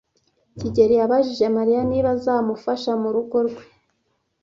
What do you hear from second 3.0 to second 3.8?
mu rugo rwe.